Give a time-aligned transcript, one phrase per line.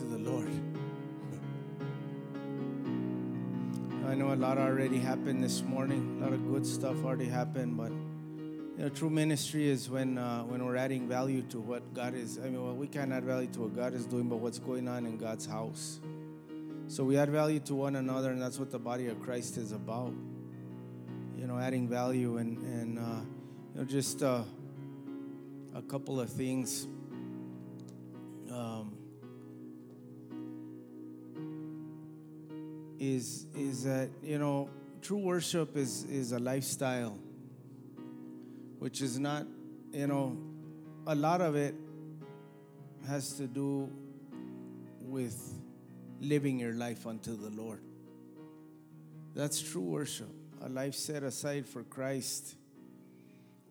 [0.00, 0.48] to the Lord.
[4.08, 6.16] I know a lot already happened this morning.
[6.18, 10.42] A lot of good stuff already happened, but you know, true ministry is when uh,
[10.44, 12.38] when we're adding value to what God is.
[12.38, 14.88] I mean, well, we can't add value to what God is doing, but what's going
[14.88, 16.00] on in God's house.
[16.88, 19.72] So we add value to one another, and that's what the body of Christ is
[19.72, 20.14] about.
[21.36, 23.20] You know, adding value and and uh,
[23.74, 24.44] you know just uh,
[25.74, 26.86] a couple of things.
[28.50, 28.96] Um,
[33.00, 34.68] is is that you know
[35.00, 37.18] true worship is is a lifestyle
[38.78, 39.46] which is not
[39.90, 40.36] you know
[41.06, 41.74] a lot of it
[43.08, 43.90] has to do
[45.00, 45.58] with
[46.20, 47.80] living your life unto the lord.
[49.34, 50.28] That's true worship
[50.62, 52.54] a life set aside for christ.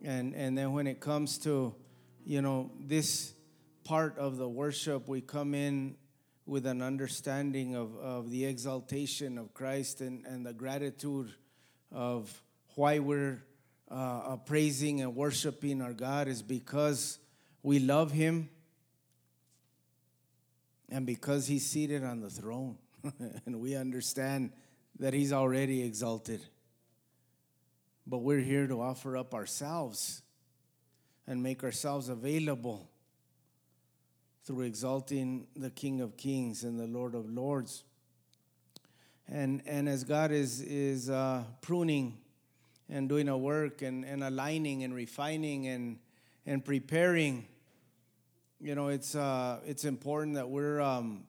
[0.02, 1.72] And and then when it comes to
[2.24, 3.34] you know this
[3.84, 5.96] part of the worship we come in
[6.50, 11.32] with an understanding of, of the exaltation of Christ and, and the gratitude
[11.92, 12.42] of
[12.74, 13.40] why we're
[13.88, 17.20] uh, praising and worshiping our God is because
[17.62, 18.50] we love Him
[20.88, 22.78] and because He's seated on the throne.
[23.46, 24.50] and we understand
[24.98, 26.44] that He's already exalted.
[28.08, 30.22] But we're here to offer up ourselves
[31.28, 32.89] and make ourselves available
[34.44, 37.84] through exalting the King of Kings and the Lord of Lords.
[39.28, 42.18] And, and as God is, is uh, pruning
[42.88, 45.98] and doing a work and, and aligning and refining and,
[46.46, 47.46] and preparing,
[48.60, 51.24] you know, it's, uh, it's important that we're um,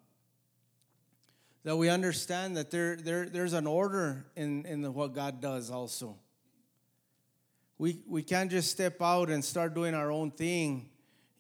[1.64, 5.70] that we understand that there, there, there's an order in, in the, what God does
[5.70, 6.18] also.
[7.78, 10.90] We, we can't just step out and start doing our own thing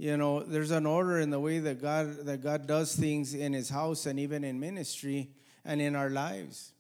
[0.02, 3.54] you know there's an order in the way that god that god does things in
[3.54, 5.30] his house and even in ministry
[5.64, 6.72] and in our lives.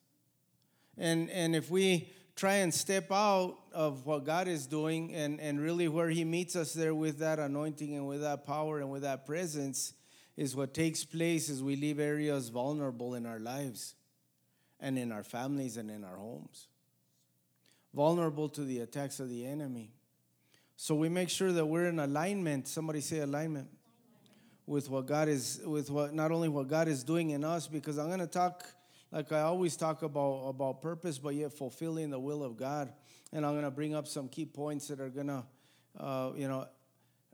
[0.97, 5.59] And and if we try and step out of what god is doing and and
[5.59, 9.03] really where he meets us there with that anointing and with that power and with
[9.03, 9.93] that presence
[10.35, 13.93] is what takes place as we leave areas vulnerable in our lives
[14.79, 16.69] and in our families and in our homes.
[17.93, 19.91] Vulnerable to the attacks of the enemy
[20.75, 22.67] so we make sure that we're in alignment.
[22.67, 23.69] Somebody say alignment.
[24.65, 27.97] With what God is with what not only what God is doing in us because
[27.97, 28.63] I'm going to talk
[29.11, 32.93] like I always talk about about purpose but yet fulfilling the will of God.
[33.33, 35.43] And I'm going to bring up some key points that are going to
[35.99, 36.67] uh, you know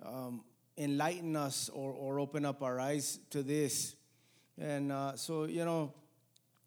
[0.03, 0.43] um,
[0.77, 3.95] enlighten us or, or open up our eyes to this.
[4.59, 5.93] And uh, so you know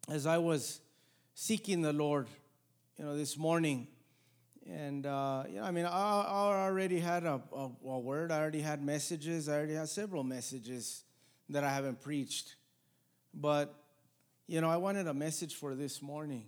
[0.09, 0.79] as I was
[1.33, 2.27] seeking the Lord
[2.97, 3.87] you know this morning
[4.73, 8.39] and, uh, you know, I mean, I, I already had a, a, a, word, I
[8.39, 11.03] already had messages, I already had several messages
[11.49, 12.55] that I haven't preached.
[13.33, 13.73] But,
[14.47, 16.45] you know, I wanted a message for this morning.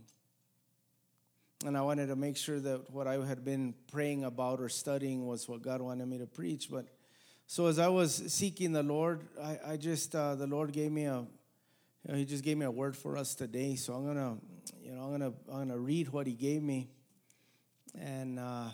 [1.66, 5.26] And I wanted to make sure that what I had been praying about or studying
[5.26, 6.70] was what God wanted me to preach.
[6.70, 6.88] But
[7.48, 11.06] so as I was seeking the Lord, I, I just, uh, the Lord gave me
[11.06, 13.76] a, you know, He just gave me a word for us today.
[13.76, 14.38] So I'm to,
[14.82, 16.90] you know, I'm to, I'm to read what He gave me
[18.00, 18.70] and uh,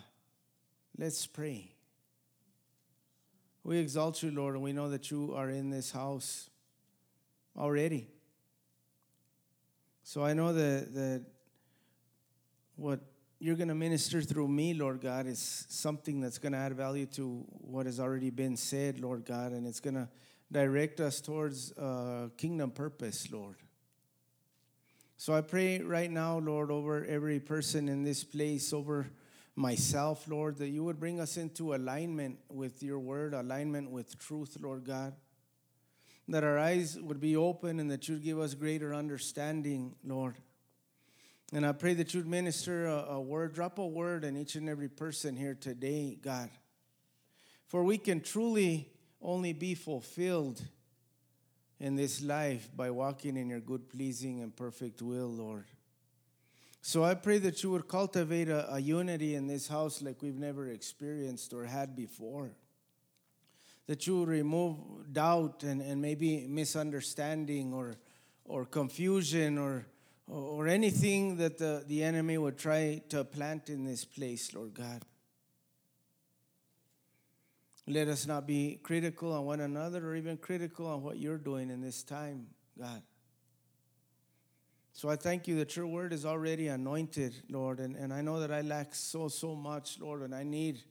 [0.97, 1.71] let's pray.
[3.63, 6.49] We exalt you, Lord, and we know that you are in this house
[7.57, 8.07] already.
[10.03, 11.25] So I know that, that
[12.75, 13.01] what
[13.39, 17.05] you're going to minister through me, Lord God, is something that's going to add value
[17.07, 20.09] to what has already been said, Lord God, and it's going to
[20.51, 23.57] direct us towards uh, kingdom purpose, Lord.
[25.21, 29.11] So I pray right now, Lord, over every person in this place, over
[29.53, 34.55] myself, Lord, that you would bring us into alignment with your word, alignment with truth,
[34.61, 35.13] Lord God.
[36.29, 40.37] That our eyes would be open and that you'd give us greater understanding, Lord.
[41.51, 44.69] And I pray that you'd minister a, a word, drop a word in each and
[44.69, 46.49] every person here today, God.
[47.67, 48.89] For we can truly
[49.21, 50.61] only be fulfilled
[51.79, 55.65] in this life by walking in your good, pleasing, and perfect will, Lord.
[56.81, 60.37] So I pray that you would cultivate a, a, unity in this house like we've
[60.37, 62.51] never experienced or had before.
[63.87, 64.77] That you would remove
[65.11, 67.97] doubt and, and maybe misunderstanding or,
[68.45, 69.85] or confusion or,
[70.27, 75.03] or anything that the, the enemy would try to plant in this place, Lord God.
[77.89, 81.71] Let us not be critical on one another or even critical on what you're doing
[81.71, 82.45] in this time,
[82.79, 83.01] God.
[84.93, 87.79] So I thank you that your word is already anointed, Lord.
[87.79, 90.83] And, and I know that I lack so, so much, Lord, and I need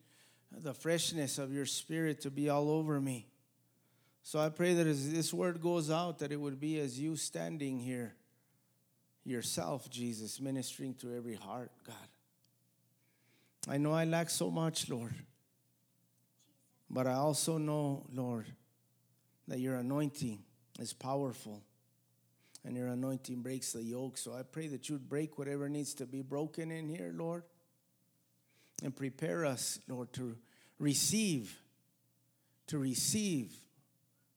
[0.51, 3.29] the freshness of your spirit to be all over me.
[4.25, 7.15] So I pray that as this word goes out, that it would be as you
[7.15, 8.17] standing here
[9.25, 11.95] yourself, Jesus, ministering to every heart, God.
[13.69, 15.15] I know I lack so much, Lord.
[16.91, 18.47] But I also know, Lord,
[19.47, 20.43] that your anointing
[20.79, 21.63] is powerful
[22.65, 24.17] and your anointing breaks the yoke.
[24.17, 27.45] So I pray that you'd break whatever needs to be broken in here, Lord,
[28.83, 30.37] and prepare us, Lord, to
[30.79, 31.59] receive,
[32.69, 33.53] to receive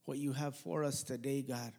[0.06, 1.72] what you have for us today, God.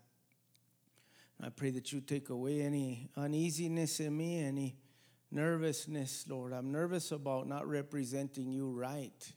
[1.45, 4.77] I pray that you take away any uneasiness in me, any
[5.31, 6.53] nervousness, Lord.
[6.53, 9.33] I'm nervous about not representing you right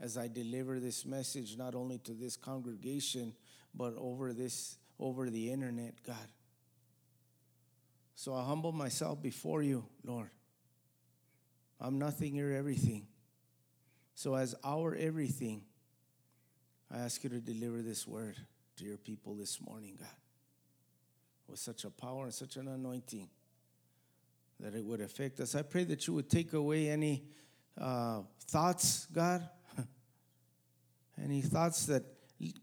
[0.00, 3.34] as I deliver this message not only to this congregation
[3.74, 6.16] but over this over the internet, God.
[8.16, 10.30] So I humble myself before you, Lord.
[11.80, 13.06] I'm nothing, you're everything.
[14.14, 15.62] So as our everything,
[16.92, 18.34] I ask you to deliver this word
[18.78, 20.08] to your people this morning, God
[21.48, 23.28] with such a power and such an anointing
[24.60, 25.54] that it would affect us.
[25.54, 27.24] I pray that you would take away any
[27.80, 29.48] uh, thoughts, God,
[31.28, 32.04] any thoughts that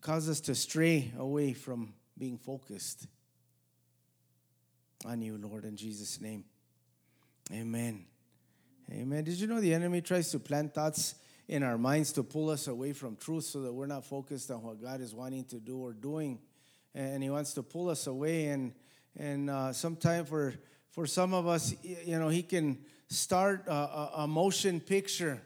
[0.02, 3.06] cause us to stray away from being focused
[5.06, 6.46] on you, Lord, in Jesus' name.
[7.54, 8.06] Amen.
[8.92, 9.24] Amen.
[9.24, 11.14] Did you know the enemy tries to plant thoughts
[11.48, 14.64] in our minds to pull us away from truth so that we're not focused on
[14.64, 16.40] what God is wanting to do or doing?
[16.96, 18.48] and he wants to pull us away.
[18.48, 18.74] And
[19.18, 20.56] and uh, sometimes for
[20.92, 22.80] for some of us, you know, he can
[23.10, 25.42] start a, a motion picture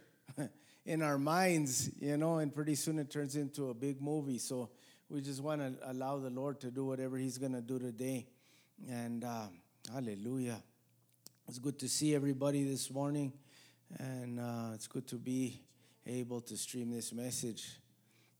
[0.89, 4.39] in our minds, you know, and pretty soon it turns into a big movie.
[4.39, 4.71] So
[5.07, 8.25] we just want to allow the Lord to do whatever He's going to do today.
[8.89, 9.49] And uh,
[9.93, 10.57] hallelujah.
[11.47, 13.33] It's good to see everybody this morning,
[13.99, 15.61] and uh, it's good to be
[16.07, 17.67] able to stream this message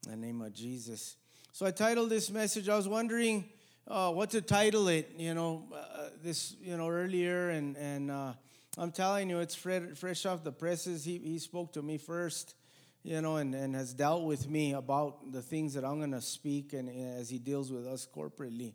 [0.06, 1.18] in the name of Jesus.
[1.52, 3.48] So I titled this message, I was wondering
[3.88, 7.52] uh, what to title it, you know, uh, this, you know, earlier.
[7.52, 8.34] And, and uh,
[8.78, 11.04] I'm telling you, it's fresh off the presses.
[11.04, 12.56] He, he spoke to me first,
[13.04, 16.22] you know, and, and has dealt with me about the things that I'm going to
[16.22, 18.74] speak and as he deals with us corporately.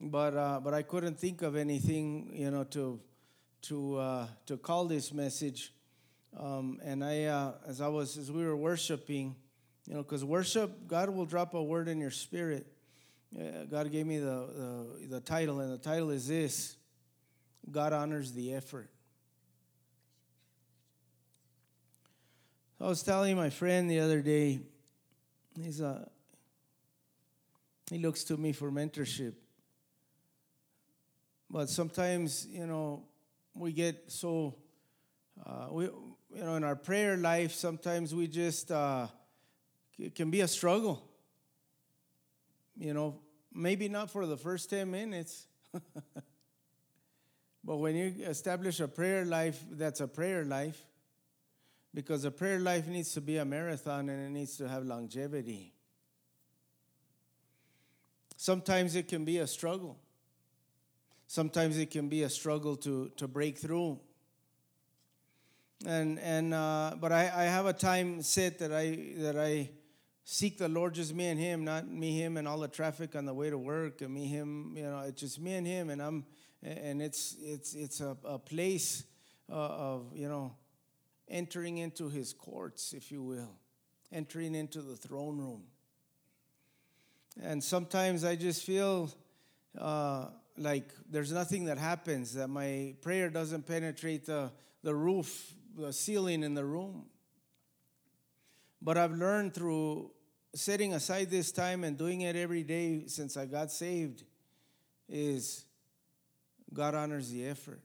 [0.00, 2.98] But, uh, but I couldn't think of anything, you know, to,
[3.62, 5.74] to, uh, to call this message.
[6.38, 9.36] Um, and I, uh, as I was, as we were worshiping,
[9.86, 12.66] you know, because worship, God will drop a word in your spirit.
[13.38, 14.24] Uh, God gave me the,
[15.00, 16.76] the, the title, and the title is this
[17.70, 18.88] God honors the effort.
[22.82, 24.60] I was telling my friend the other day,
[25.54, 26.08] he's a,
[27.90, 29.34] he looks to me for mentorship.
[31.50, 33.02] But sometimes, you know,
[33.54, 34.54] we get so,
[35.44, 39.08] uh, we, you know, in our prayer life, sometimes we just, uh,
[39.98, 41.06] it can be a struggle.
[42.78, 43.18] You know,
[43.52, 45.48] maybe not for the first 10 minutes.
[47.62, 50.82] but when you establish a prayer life, that's a prayer life.
[51.92, 55.72] Because a prayer life needs to be a marathon and it needs to have longevity.
[58.36, 59.98] Sometimes it can be a struggle.
[61.26, 63.98] Sometimes it can be a struggle to, to break through.
[65.86, 69.70] And, and uh, but I, I have a time set that I, that I
[70.24, 73.24] seek the Lord, just me and Him, not me, Him, and all the traffic on
[73.24, 74.74] the way to work, and me, Him.
[74.76, 76.24] You know, it's just me and Him, and I'm,
[76.62, 79.04] and it's it's it's a, a place
[79.50, 80.54] uh, of you know,
[81.30, 83.56] entering into His courts, if you will,
[84.12, 85.62] entering into the throne room.
[87.42, 89.10] And sometimes I just feel
[89.78, 90.26] uh,
[90.58, 94.50] like there's nothing that happens, that my prayer doesn't penetrate the,
[94.82, 97.06] the roof, the ceiling in the room.
[98.82, 100.10] But I've learned through
[100.54, 104.24] setting aside this time and doing it every day since I got saved
[105.08, 105.64] is
[106.72, 107.80] God honors the effort.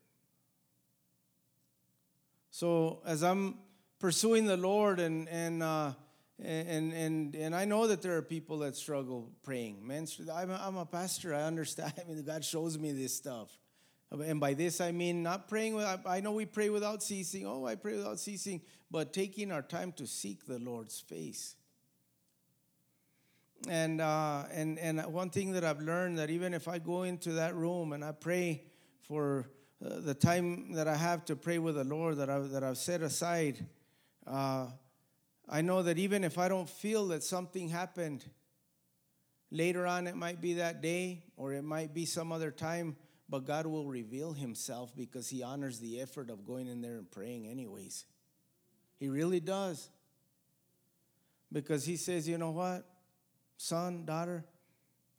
[2.56, 3.56] So as I'm
[4.00, 5.92] pursuing the Lord and and uh,
[6.42, 9.86] and and and I know that there are people that struggle praying.
[9.86, 11.36] Man, I'm a, I'm a pastor.
[11.36, 11.92] I understand.
[12.00, 13.50] I mean, God shows me this stuff.
[14.10, 15.78] And by this I mean not praying.
[16.06, 17.46] I know we pray without ceasing.
[17.46, 18.62] Oh, I pray without ceasing.
[18.90, 21.58] But taking our time to seek the Lord's face.
[23.68, 27.34] And uh, and and one thing that I've learned that even if I go into
[27.34, 28.64] that room and I pray
[29.10, 29.50] for
[29.86, 32.78] uh, the time that I have to pray with the Lord that I that I've
[32.78, 33.66] set aside,
[34.26, 34.68] uh,
[35.48, 38.26] I know that even if I don't feel that something happened,
[39.52, 42.96] later on it might be that day or it might be some other time
[43.28, 47.10] but God will reveal Himself because He honors the effort of going in there and
[47.10, 48.06] praying, anyways.
[48.98, 49.90] He really does.
[51.52, 52.86] Because He says, you know what?
[53.58, 54.44] son, daughter,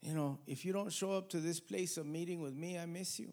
[0.03, 2.85] you know, if you don't show up to this place of meeting with me, I
[2.85, 3.33] miss you.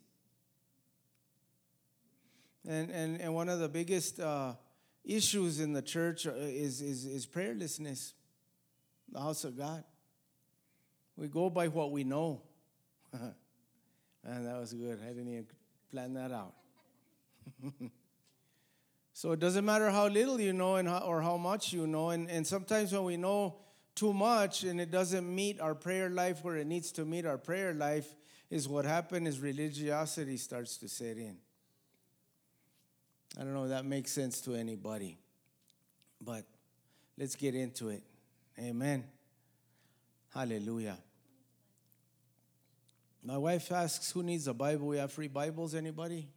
[2.68, 4.54] And, and, and one of the biggest uh,
[5.04, 8.14] issues in the church uh, is, is, is prayerlessness,
[9.12, 9.84] the house of God.
[11.18, 12.42] We go by what we know.
[13.14, 15.00] and that was good.
[15.04, 15.48] I didn't even
[15.92, 16.54] plan that out.
[19.14, 22.10] so it doesn't matter how little you know and how, or how much you know.
[22.10, 23.58] And, and sometimes when we know
[23.94, 27.38] too much and it doesn't meet our prayer life where it needs to meet our
[27.38, 28.16] prayer life,
[28.50, 31.38] is what happens is religiosity starts to set in.
[33.38, 35.18] I don't know if that makes sense to anybody,
[36.22, 36.46] but
[37.18, 38.04] let's get into it.
[38.60, 39.04] Amen.
[40.34, 40.98] Hallelujah.
[43.24, 44.88] My wife asks, Who needs a Bible?
[44.88, 46.28] We have free Bibles, anybody?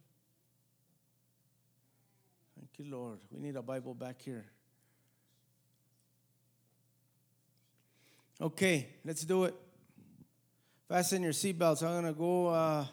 [2.55, 3.19] Thank you, Lord.
[3.31, 4.45] We need a Bible back here.
[8.39, 9.55] Okay, let's do it.
[10.87, 11.83] Fasten your seatbelts.
[11.83, 12.85] I'm going to go uh,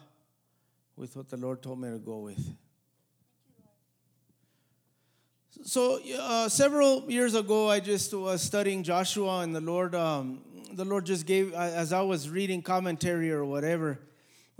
[0.95, 2.55] with what the Lord told me to go with.
[5.63, 10.41] So uh, several years ago, I just was studying Joshua, and the Lord, um,
[10.73, 13.99] the Lord just gave, as I was reading commentary or whatever,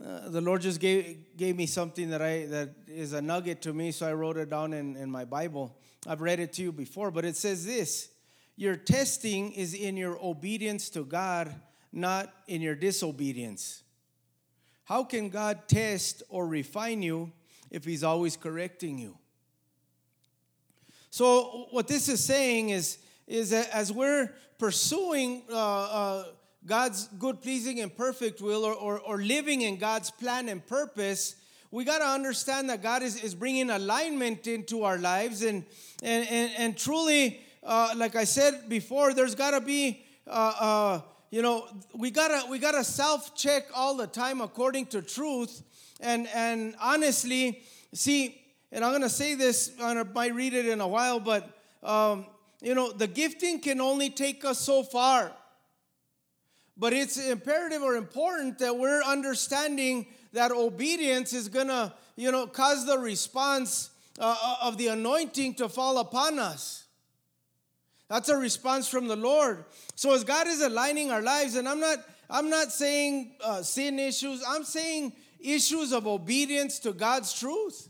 [0.04, 3.74] uh, the Lord just gave gave me something that I that is a nugget to
[3.74, 3.92] me.
[3.92, 5.78] So I wrote it down in, in my Bible.
[6.08, 8.10] I've read it to you before, but it says this:
[8.56, 11.54] Your testing is in your obedience to God,
[11.92, 13.84] not in your disobedience.
[14.86, 17.32] How can God test or refine you
[17.70, 19.18] if He's always correcting you?
[21.16, 26.26] So what this is saying is, is that as we're pursuing uh, uh,
[26.66, 31.38] God's good, pleasing, and perfect will, or, or, or living in God's plan and purpose,
[31.72, 35.42] we got to understand that God is, is bringing alignment into our lives.
[35.42, 35.64] And,
[36.04, 41.02] and, and, and truly, uh, like I said before, there's got to be, uh, uh,
[41.32, 45.64] you know, we got to we gotta self check all the time according to truth.
[46.02, 48.42] And, and honestly, see,
[48.72, 51.50] and I'm going to say this, I might read it in a while, but
[51.84, 52.26] um,
[52.62, 55.32] you know, the gifting can only take us so far.
[56.78, 62.48] But it's imperative or important that we're understanding that obedience is going to, you know,
[62.48, 66.86] cause the response uh, uh, of the anointing to fall upon us.
[68.10, 69.66] That's a response from the Lord.
[69.96, 73.98] So as God is aligning our lives, and I'm not, I'm not saying uh, sin
[74.00, 74.44] issues.
[74.48, 77.90] I'm saying issues of obedience to God's truth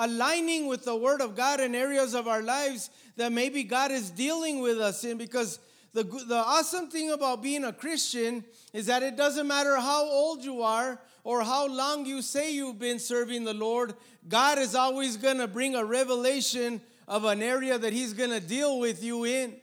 [0.00, 4.10] aligning with the Word of God in areas of our lives that maybe God is
[4.10, 5.18] dealing with us in.
[5.18, 5.58] Because
[5.92, 8.42] the, the awesome thing about being a Christian
[8.72, 12.78] is that it doesn't matter how old you are or how long you say you've
[12.78, 13.94] been serving the Lord,
[14.26, 18.40] God is always going to bring a revelation of an area that He's going to
[18.40, 19.54] deal with you in.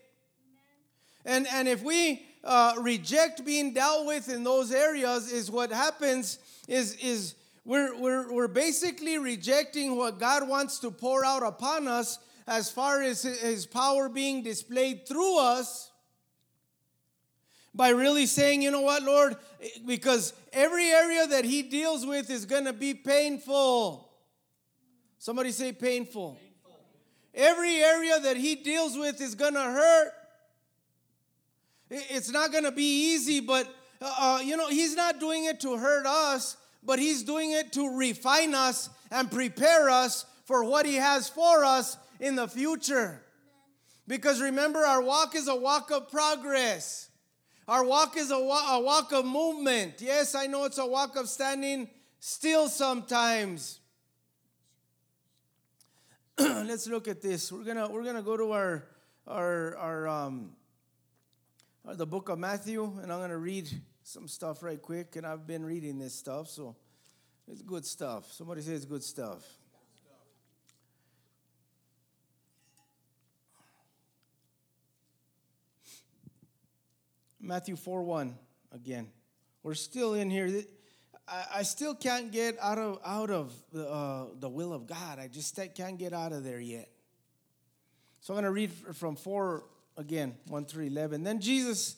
[1.25, 6.37] And, and if we uh, reject being dealt with in those areas, is what happens
[6.67, 7.35] is, is
[7.67, 13.01] we're, we're, we're basically rejecting what God wants to pour out upon us as far
[13.01, 15.91] as His power being displayed through us
[17.75, 19.35] by really saying, you know what, Lord,
[19.85, 24.13] because every area that He deals with is going to be painful.
[25.19, 26.39] Somebody say painful.
[26.39, 26.79] painful.
[27.33, 30.11] Every area that He deals with is going to hurt.
[31.89, 33.67] It's not going to be easy, but
[34.01, 37.73] uh, uh, you know, He's not doing it to hurt us but He's doing it
[37.73, 43.21] to refine us and prepare us for what He has for us in the future.
[44.07, 47.09] Because remember, our walk is a walk of progress.
[47.67, 49.95] Our walk is a, wa- a walk of movement.
[49.99, 53.81] Yes, I know it's a walk of standing still sometimes.
[56.39, 57.51] Let's look at this.
[57.51, 58.85] We're gonna we're gonna go to our
[59.27, 60.51] our our um
[61.83, 63.69] the book of Matthew, and I'm gonna read
[64.07, 66.77] some stuff right quick, and I've been reading this stuff, so
[67.45, 68.31] it's good stuff.
[68.31, 69.43] Somebody say it's good stuff.
[77.41, 78.33] Matthew 4 1
[78.71, 79.09] again.
[79.61, 80.63] We're still in here.
[81.27, 85.19] I, still can't get out of out of the, uh, the will of God.
[85.19, 86.87] I just can't get out of there yet.
[88.21, 89.65] So I'm going to read from 4
[89.97, 91.23] again, 1 through 11.
[91.23, 91.97] Then Jesus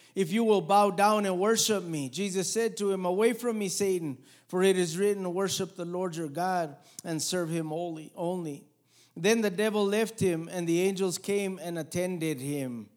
[0.15, 2.09] if you will bow down and worship me.
[2.09, 6.15] Jesus said to him, Away from me, Satan, for it is written, Worship the Lord
[6.15, 8.11] your God and serve him only.
[8.15, 8.65] only.
[9.15, 12.87] Then the devil left him, and the angels came and attended him.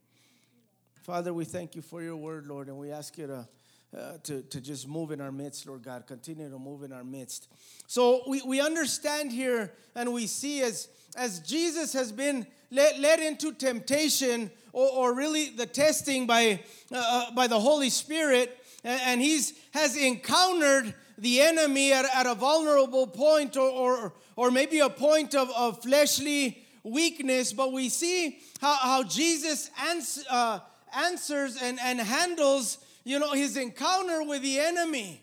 [1.02, 3.48] Father, we thank you for your word, Lord, and we ask you to
[3.96, 6.06] uh, to, to just move in our midst, Lord God.
[6.06, 7.48] Continue to move in our midst.
[7.86, 12.44] So we, we understand here and we see as, as Jesus has been
[12.74, 16.60] led, led into temptation or, or really the testing by,
[16.92, 22.34] uh, uh by the Holy Spirit, and, he's has encountered the enemy at, at a
[22.34, 28.40] vulnerable point or, or, or maybe a point of, of fleshly weakness, but we see
[28.60, 30.58] how, how Jesus ans- uh,
[30.92, 35.22] answers and, and handles you know, his encounter with the enemy.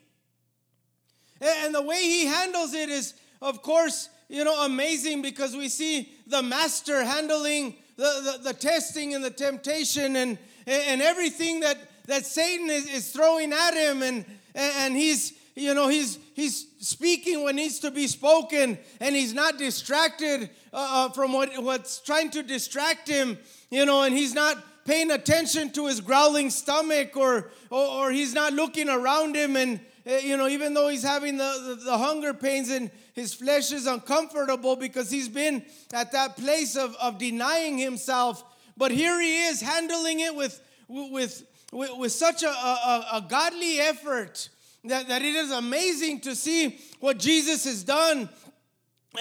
[1.41, 6.09] And the way he handles it is, of course, you know, amazing because we see
[6.25, 12.25] the master handling the, the, the testing and the temptation and, and everything that, that
[12.25, 14.01] Satan is, is throwing at him.
[14.01, 19.33] And, and he's, you know, he's, he's speaking what needs to be spoken and he's
[19.33, 23.37] not distracted uh, uh from what, what's trying to distract him,
[23.69, 28.33] you know, and he's not paying attention to his growling stomach or, or, or he's
[28.33, 31.97] not looking around him and eh, you know even though he's having the, the, the,
[31.97, 35.63] hunger pains and his flesh is uncomfortable because he's been
[35.93, 38.43] at that place of, of denying himself
[38.77, 43.79] but here he is handling it with with with, with such a, a, a godly
[43.79, 44.49] effort
[44.83, 48.29] that, that it is amazing to see what jesus has done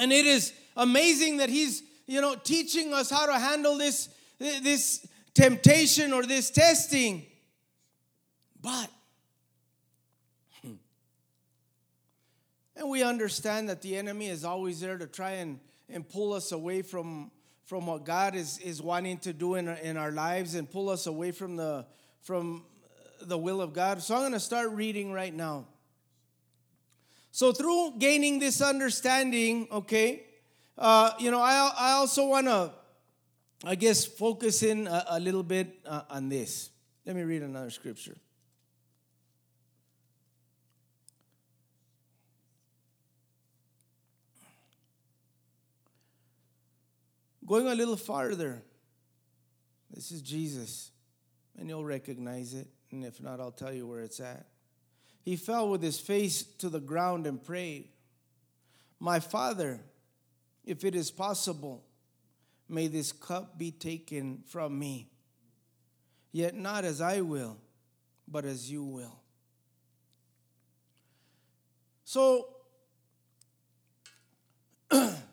[0.00, 4.09] and it is amazing that he's you know teaching us how to handle this
[4.40, 7.26] this temptation or this testing.
[8.60, 8.91] But,
[12.80, 16.50] and we understand that the enemy is always there to try and, and pull us
[16.50, 17.30] away from,
[17.64, 20.90] from what God is, is wanting to do in our, in our lives and pull
[20.90, 21.86] us away from the,
[22.23, 22.64] from
[23.23, 24.02] the will of God.
[24.02, 25.66] So I'm going to start reading right now.
[27.32, 30.25] So, through gaining this understanding, okay,
[30.76, 32.73] uh, you know, I, I also want to
[33.62, 36.71] I guess, focus in a, a little bit uh, on this.
[37.04, 38.16] Let me read another scripture.
[47.50, 48.63] Going a little farther,
[49.93, 50.93] this is Jesus,
[51.58, 52.69] and you'll recognize it.
[52.93, 54.47] And if not, I'll tell you where it's at.
[55.25, 57.89] He fell with his face to the ground and prayed,
[59.00, 59.80] My Father,
[60.65, 61.82] if it is possible,
[62.69, 65.10] May this cup be taken from me.
[66.30, 67.56] Yet not as I will,
[68.28, 69.19] but as you will.
[72.04, 72.47] So,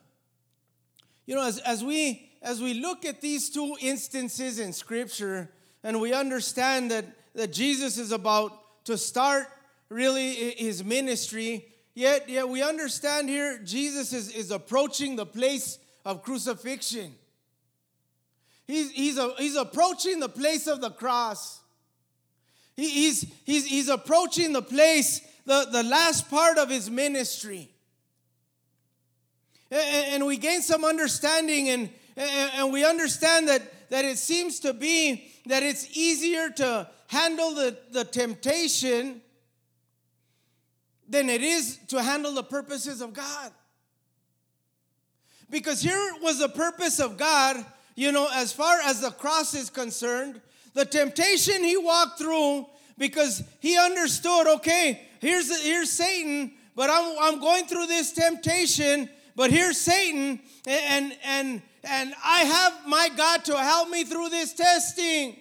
[1.27, 5.49] you know, as, as we as we look at these two instances in Scripture,
[5.83, 9.47] and we understand that, that Jesus is about to start
[9.89, 16.23] really his ministry, yet, yet we understand here Jesus is, is approaching the place of
[16.23, 17.13] crucifixion.
[18.65, 21.59] He's, he's, a, he's approaching the place of the cross.
[22.75, 27.69] He, he's, he's, he's approaching the place, the, the last part of his ministry.
[29.69, 34.73] And, we gain some understanding, and, and, and we understand that, that it seems to
[34.73, 39.21] be that it's easier to handle the, the temptation
[41.09, 43.51] than it is to handle the purposes of God.
[45.49, 47.65] Because here was the purpose of God
[47.97, 50.39] you know, as far as the cross is concerned,
[50.75, 57.39] the temptation he walked through because he understood, okay, here's, here's Satan, but I'm, I'm
[57.39, 63.55] going through this temptation, but here's Satan, and, and, and I have my God to
[63.55, 65.37] help me through this testing.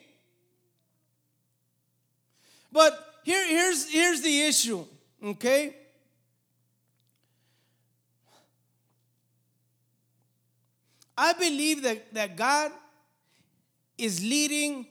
[2.71, 2.93] But
[3.25, 4.85] here, here's, here's the issue,
[5.25, 5.75] okay?
[11.17, 12.73] I believe that, that God
[13.97, 14.89] is leading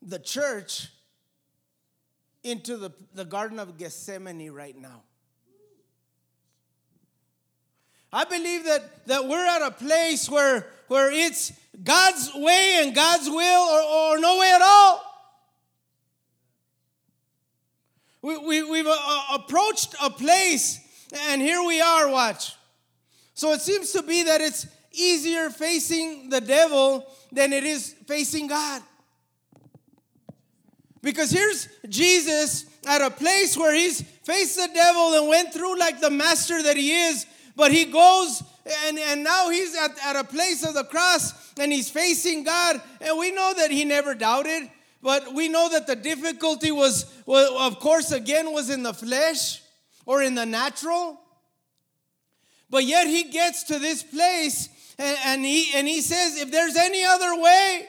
[0.00, 0.90] the church
[2.44, 5.02] into the, the Garden of Gethsemane right now.
[8.12, 13.28] I believe that, that we're at a place where, where it's God's way and God's
[13.28, 15.06] will or, or no way at all.
[18.22, 20.78] We, we, we've uh, approached a place,
[21.28, 22.54] and here we are, watch.
[23.34, 28.48] So it seems to be that it's easier facing the devil than it is facing
[28.48, 28.82] God.
[31.00, 36.00] Because here's Jesus at a place where he's faced the devil and went through like
[36.00, 37.24] the master that he is,
[37.56, 38.42] but he goes
[38.86, 42.80] and, and now he's at, at a place of the cross and he's facing God.
[43.00, 44.70] And we know that he never doubted,
[45.02, 49.62] but we know that the difficulty was, well, of course, again, was in the flesh
[50.06, 51.20] or in the natural.
[52.68, 56.76] But yet he gets to this place and, and, he, and he says, if there's
[56.76, 57.88] any other way,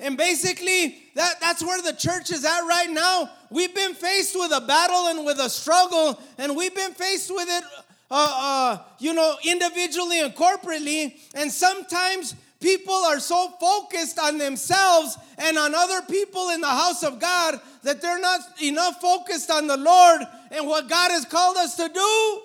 [0.00, 3.30] and basically, that, that's where the church is at right now.
[3.50, 7.48] We've been faced with a battle and with a struggle, and we've been faced with
[7.48, 7.64] it,
[8.10, 11.16] uh, uh, you know, individually and corporately.
[11.34, 17.04] And sometimes people are so focused on themselves and on other people in the house
[17.04, 21.56] of God that they're not enough focused on the Lord and what God has called
[21.56, 22.40] us to do.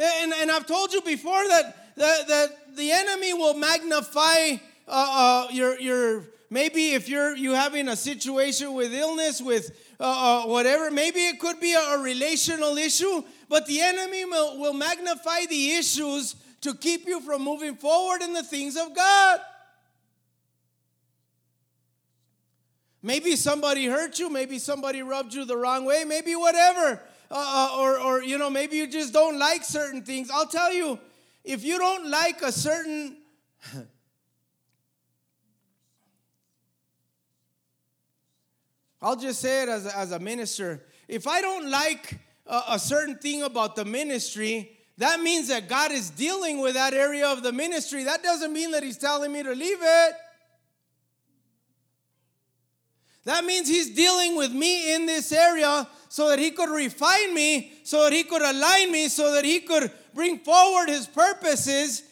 [0.00, 4.56] And, and I've told you before that, that, that the enemy will magnify uh,
[4.88, 10.48] uh, your, your maybe if you're you having a situation with illness, with uh, uh
[10.48, 15.44] whatever, maybe it could be a, a, relational issue, but the enemy will, will magnify
[15.46, 19.40] the issues to keep you from moving forward in the things of God.
[23.02, 27.80] Maybe somebody hurt you, maybe somebody rubbed you the wrong way, maybe whatever uh, uh,
[27.80, 30.30] or, or, you know, maybe you just don't like certain things.
[30.30, 30.98] I'll tell you,
[31.44, 33.16] if you don't like a certain.
[39.00, 40.84] I'll just say it as a, as a minister.
[41.06, 45.92] If I don't like a, a certain thing about the ministry, that means that God
[45.92, 48.02] is dealing with that area of the ministry.
[48.04, 50.14] That doesn't mean that He's telling me to leave it.
[53.24, 57.72] That means He's dealing with me in this area so that He could refine me,
[57.84, 62.02] so that He could align me, so that He could bring forward His purposes.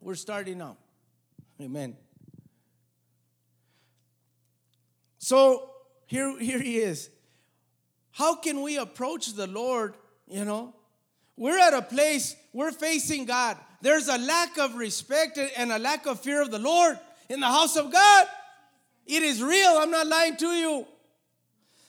[0.00, 0.76] We're starting now.
[1.60, 1.96] Amen.
[5.18, 5.70] So
[6.06, 7.10] here, here he is.
[8.12, 9.94] How can we approach the Lord?
[10.28, 10.74] You know,
[11.36, 13.56] we're at a place, we're facing God.
[13.82, 17.46] There's a lack of respect and a lack of fear of the Lord in the
[17.46, 18.26] house of God.
[19.06, 19.70] It is real.
[19.78, 20.86] I'm not lying to you.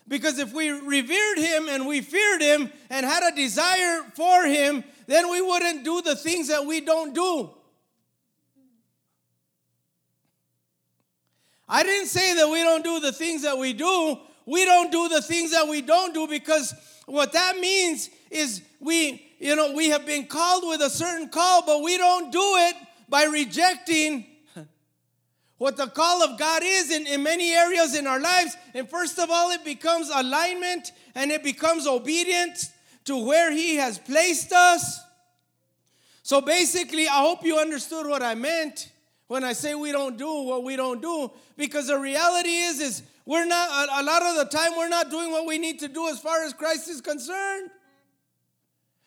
[0.08, 4.84] Because if we revered him and we feared him and had a desire for him,
[5.06, 7.50] then we wouldn't do the things that we don't do.
[11.67, 14.17] I didn't say that we don't do the things that we do.
[14.46, 16.74] We don't do the things that we don't do because
[17.06, 21.65] what that means is we, you know, we have been called with a certain call,
[21.65, 22.76] but we don't do it
[23.10, 24.26] by rejecting
[25.58, 28.56] what the call of God is in, in many areas in our lives.
[28.74, 32.72] And first of all, it becomes alignment and it becomes obedience
[33.06, 35.02] to where He has placed us.
[36.22, 38.91] So basically, I hope you understood what I meant
[39.28, 43.04] when I say we don't do what we don't do, because the reality is, is
[43.26, 45.88] we're not a, a lot of the time we're not doing what we need to
[45.88, 47.70] do as far as Christ is concerned.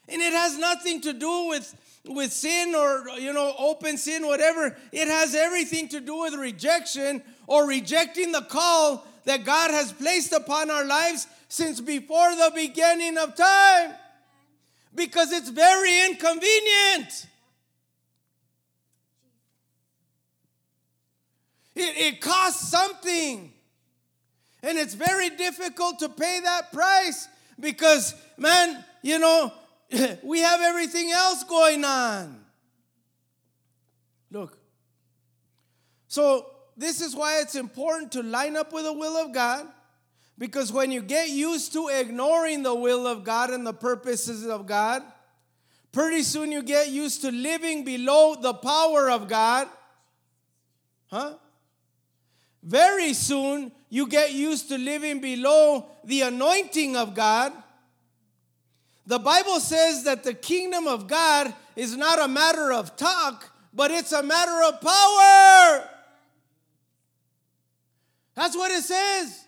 [0.08, 1.74] And it has nothing to do with
[2.06, 7.22] with sin or you know open sin whatever it has everything to do with rejection
[7.46, 13.18] or rejecting the call that God has placed upon our lives since before the beginning
[13.18, 13.94] of time.
[14.94, 17.26] Because it's very inconvenient.
[21.76, 23.52] It, it costs something.
[24.62, 29.52] And it's very difficult to pay that price because man you know
[30.22, 32.44] we have everything else going on.
[34.30, 34.58] Look.
[36.08, 39.66] So, this is why it's important to line up with the will of God.
[40.38, 44.66] Because when you get used to ignoring the will of God and the purposes of
[44.66, 45.02] God,
[45.92, 49.68] pretty soon you get used to living below the power of God.
[51.08, 51.34] Huh?
[52.62, 57.52] Very soon you get used to living below the anointing of God.
[59.06, 63.90] The Bible says that the kingdom of God is not a matter of talk, but
[63.90, 65.88] it's a matter of power.
[68.34, 69.44] That's what it says.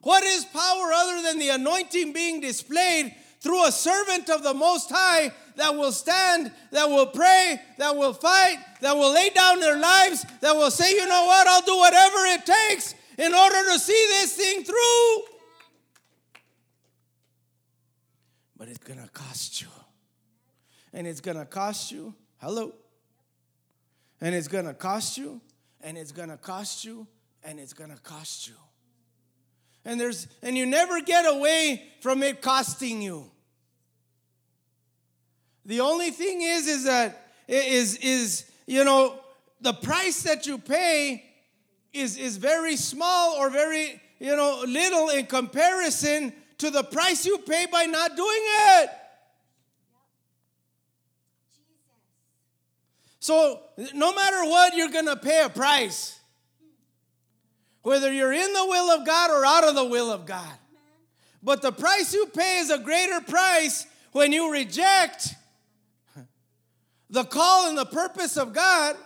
[0.00, 4.90] What is power other than the anointing being displayed through a servant of the Most
[4.90, 9.78] High that will stand, that will pray, that will fight, that will lay down their
[9.78, 13.78] lives, that will say, you know what, I'll do whatever it takes in order to
[13.78, 15.33] see this thing through.
[18.56, 19.68] But it's to cost you.
[20.92, 22.72] And it's to cost you, hello.
[24.20, 25.40] And it's to cost you
[25.82, 27.06] and it's to cost you
[27.42, 28.54] and it's to cost you.
[29.84, 33.30] And there's and you never get away from it costing you.
[35.66, 39.20] The only thing is is that is is you know
[39.60, 41.24] the price that you pay
[41.92, 47.38] is is very small or very you know little in comparison to the price you
[47.38, 48.90] pay by not doing it.
[53.20, 53.60] So,
[53.94, 56.18] no matter what, you're going to pay a price.
[57.82, 60.58] Whether you're in the will of God or out of the will of God.
[61.42, 65.34] But the price you pay is a greater price when you reject
[67.10, 68.96] the call and the purpose of God.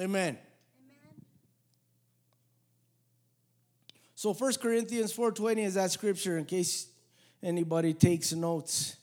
[0.00, 0.38] Amen.
[4.24, 6.88] So 1 Corinthians 4:20 is that scripture in case
[7.42, 8.96] anybody takes notes.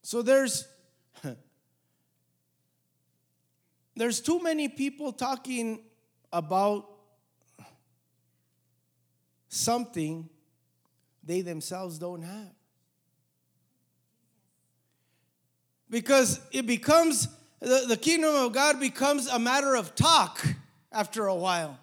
[0.00, 0.66] So there's
[3.94, 5.84] there's too many people talking
[6.32, 6.88] about
[9.50, 10.30] something
[11.22, 12.55] they themselves don't have.
[15.88, 17.28] Because it becomes
[17.60, 20.44] the, the kingdom of God becomes a matter of talk
[20.92, 21.78] after a while.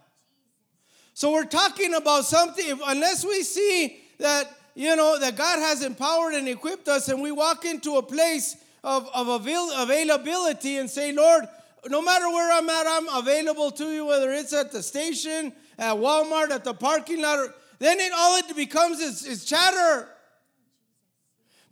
[1.13, 6.33] So we're talking about something, unless we see that you know, that God has empowered
[6.33, 11.11] and equipped us, and we walk into a place of, of avail- availability and say,
[11.11, 11.47] Lord,
[11.89, 15.95] no matter where I'm at, I'm available to you, whether it's at the station, at
[15.95, 20.07] Walmart, at the parking lot, or, then it all it becomes is, is chatter.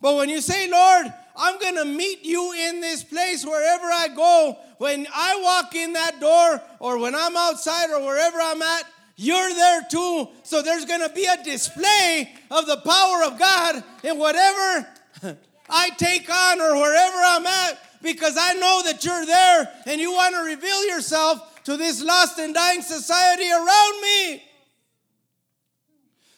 [0.00, 4.08] But when you say, Lord, I'm going to meet you in this place wherever I
[4.08, 8.84] go, when I walk in that door, or when I'm outside, or wherever I'm at,
[9.16, 10.28] you're there too.
[10.42, 14.88] So there's going to be a display of the power of God in whatever
[15.68, 20.12] I take on or wherever I'm at because I know that you're there and you
[20.12, 24.42] want to reveal yourself to this lost and dying society around me.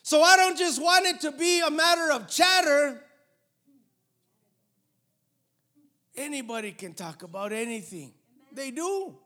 [0.02, 3.00] So I don't just want it to be a matter of chatter.
[6.16, 8.12] Anybody can talk about anything.
[8.52, 9.16] They do.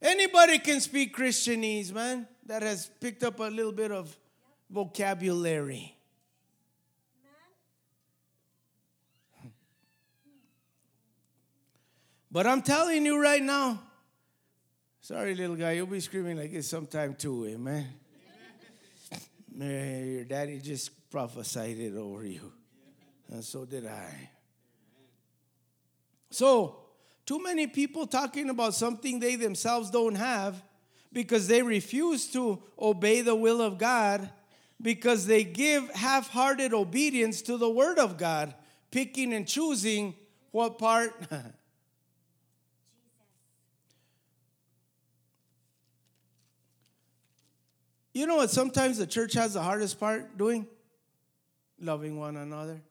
[0.00, 4.16] Anybody can speak Christianese, man, that has picked up a little bit of
[4.70, 5.96] vocabulary.
[12.30, 13.80] But I'm telling you right now,
[15.00, 17.86] sorry, little guy, you'll be screaming like this sometime too, eh, amen.
[19.54, 22.52] man, your daddy just prophesied it over you,
[23.30, 24.30] and so did I.
[26.30, 26.78] So,
[27.24, 30.62] too many people talking about something they themselves don't have
[31.12, 34.30] because they refuse to obey the will of God
[34.80, 38.54] because they give half hearted obedience to the word of God,
[38.90, 40.14] picking and choosing
[40.50, 41.12] what part.
[48.12, 50.66] you know what sometimes the church has the hardest part doing?
[51.80, 52.82] Loving one another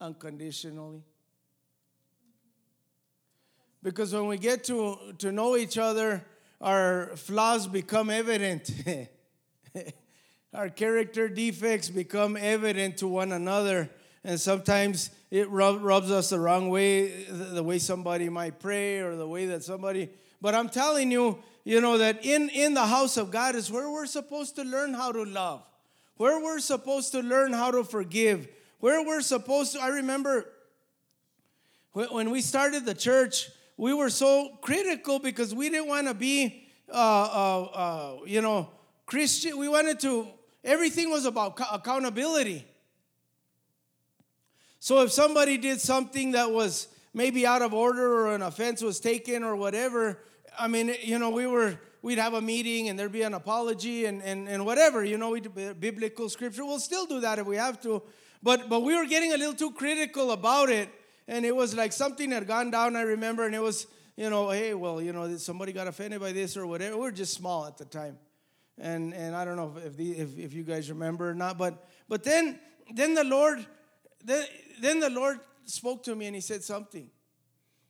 [0.00, 1.02] unconditionally.
[3.82, 6.24] Because when we get to, to know each other,
[6.60, 8.70] our flaws become evident.
[10.54, 13.88] our character defects become evident to one another.
[14.24, 19.14] And sometimes it rub, rubs us the wrong way, the way somebody might pray or
[19.16, 20.10] the way that somebody.
[20.40, 23.90] But I'm telling you, you know, that in, in the house of God is where
[23.90, 25.62] we're supposed to learn how to love,
[26.16, 28.48] where we're supposed to learn how to forgive,
[28.80, 29.80] where we're supposed to.
[29.80, 30.46] I remember
[31.92, 36.66] when we started the church, we were so critical because we didn't want to be,
[36.92, 38.68] uh, uh, uh, you know,
[39.06, 39.56] Christian.
[39.56, 40.26] We wanted to,
[40.64, 42.66] everything was about accountability.
[44.80, 48.98] So if somebody did something that was maybe out of order or an offense was
[48.98, 50.18] taken or whatever,
[50.58, 54.06] I mean, you know, we were, we'd have a meeting and there'd be an apology
[54.06, 56.64] and, and, and whatever, you know, we biblical scripture.
[56.64, 58.02] We'll still do that if we have to.
[58.42, 60.88] But, but we were getting a little too critical about it
[61.28, 63.86] and it was like something had gone down, I remember, and it was,
[64.16, 66.96] you know, hey, well, you know, somebody got offended by this or whatever.
[66.96, 68.18] We were just small at the time.
[68.78, 71.86] And, and I don't know if, the, if, if you guys remember or not, but,
[72.08, 72.58] but then,
[72.94, 73.64] then the Lord,
[74.24, 74.46] then,
[74.80, 77.10] then the Lord spoke to me and he said something.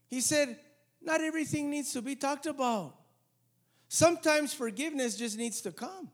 [0.08, 0.58] He said,
[1.00, 2.96] not everything needs to be talked about.
[3.88, 6.10] Sometimes forgiveness just needs to come.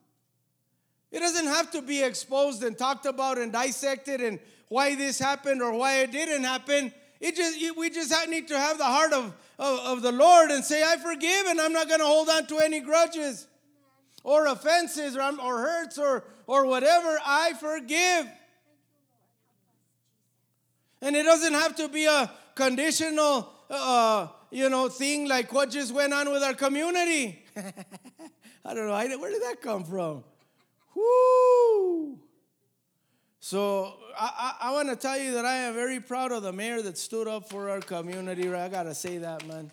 [1.10, 5.62] It doesn't have to be exposed and talked about and dissected and why this happened
[5.62, 6.92] or why it didn't happen.
[7.24, 10.62] It just we just need to have the heart of, of, of the Lord and
[10.62, 13.48] say, I forgive and I'm not going to hold on to any grudges.
[14.24, 18.26] or offenses or, or hurts or, or whatever, I forgive.
[21.00, 25.94] And it doesn't have to be a conditional, uh, you know, thing like what just
[25.94, 27.42] went on with our community.
[28.66, 29.18] I don't know.
[29.18, 30.24] where did that come from?
[30.94, 32.18] Whoo!
[33.46, 36.50] So I, I, I want to tell you that I am very proud of the
[36.50, 38.50] mayor that stood up for our community.
[38.50, 39.70] I got to say that, man.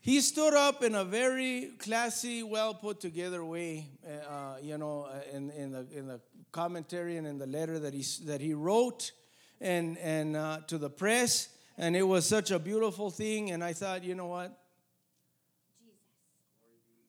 [0.00, 3.86] he stood up in a very classy, well put together way,
[4.30, 6.20] uh, you know, uh, in, in, the, in the
[6.52, 9.12] commentary and in the letter that he, that he wrote
[9.60, 11.50] and, and uh, to the press.
[11.76, 13.50] And it was such a beautiful thing.
[13.50, 14.58] And I thought, you know what?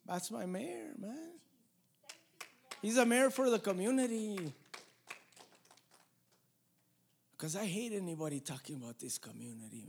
[0.05, 1.32] That's my mayor, man.
[2.83, 4.37] He's a mayor for the community.
[7.31, 9.85] Because I hate anybody talking about this community,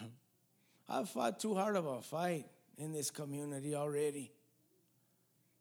[0.00, 0.10] man.
[0.88, 4.32] I've fought too hard of a fight in this community already.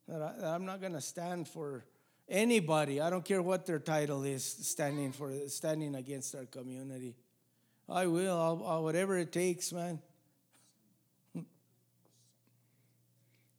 [0.08, 1.86] That, I, am not going to stand for
[2.27, 2.99] anybody.
[2.99, 7.15] I don't care what their title is, standing for standing against our community.
[7.88, 9.99] I will, I'll, I'll, whatever it takes, man.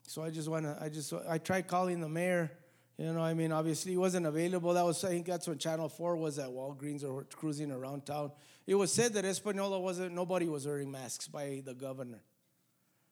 [0.07, 2.51] So I just want to, I just, I tried calling the mayor.
[2.97, 4.73] You know, I mean, obviously he wasn't available.
[4.73, 8.31] That was, I think that's when Channel 4 was at Walgreens or cruising around town.
[8.67, 12.23] It was said that Espanola wasn't, nobody was wearing masks by the governor.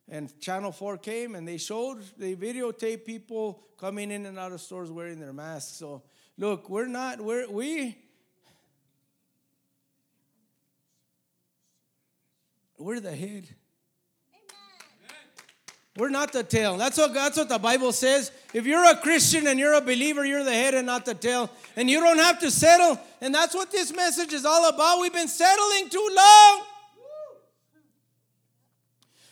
[0.08, 4.60] And Channel 4 came and they showed, they videotaped people coming in and out of
[4.60, 5.76] stores wearing their masks.
[5.76, 6.02] So,
[6.38, 7.98] look, we're not, we're, we,
[12.78, 13.48] we're the head.
[15.96, 16.76] We're not the tail.
[16.76, 18.32] That's what, that's what the Bible says.
[18.52, 21.48] If you're a Christian and you're a believer, you're the head and not the tail.
[21.76, 22.98] And you don't have to settle.
[23.20, 25.00] And that's what this message is all about.
[25.00, 26.62] We've been settling too long.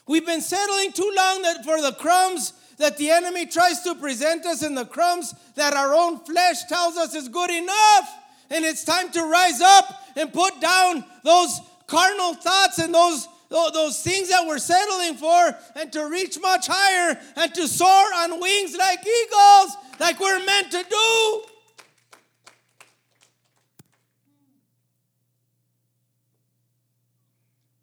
[0.07, 4.47] We've been settling too long that for the crumbs that the enemy tries to present
[4.47, 8.09] us and the crumbs that our own flesh tells us is good enough.
[8.51, 14.01] And it's time to rise up and put down those carnal thoughts and those those
[14.03, 18.77] things that we're settling for and to reach much higher and to soar on wings
[18.77, 21.43] like eagles, like we're meant to do.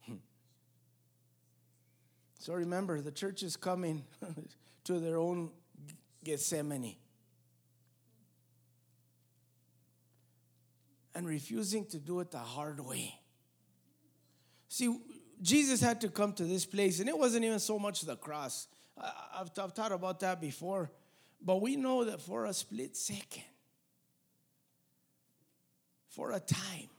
[0.07, 0.15] Hmm.
[2.39, 4.03] So remember, the church is coming
[4.85, 5.51] to their own
[6.23, 6.95] Gethsemane.
[11.13, 13.19] And refusing to do it the hard way.
[14.69, 14.95] See,
[15.41, 18.67] Jesus had to come to this place, and it wasn't even so much the cross.
[18.97, 20.91] I, have I've thought about that before,
[21.41, 23.43] but we know that for a split second,
[26.09, 26.89] for a time,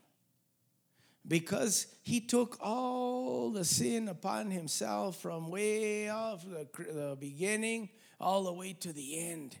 [1.27, 8.43] because he took all the sin upon himself from way off the, the beginning all
[8.43, 9.55] the way to the end,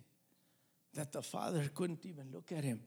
[0.93, 2.81] that the Father couldn't even look at him.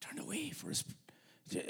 [0.00, 0.84] Turn away for his.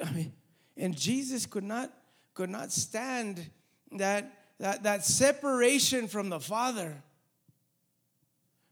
[0.04, 0.32] I mean,
[0.76, 1.92] and Jesus could not,
[2.34, 3.50] could not stand
[3.92, 7.02] that, that, that separation from the Father